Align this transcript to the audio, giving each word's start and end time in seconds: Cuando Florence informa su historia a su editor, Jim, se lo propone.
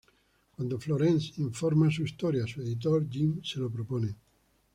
Cuando 0.55 0.79
Florence 0.79 1.33
informa 1.39 1.91
su 1.91 2.01
historia 2.01 2.45
a 2.45 2.47
su 2.47 2.59
editor, 2.63 3.07
Jim, 3.07 3.39
se 3.43 3.59
lo 3.59 3.69
propone. 3.69 4.15